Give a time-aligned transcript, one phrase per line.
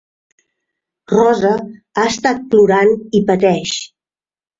[1.11, 1.51] Rosa
[1.97, 3.75] ha estat plorant i pateix.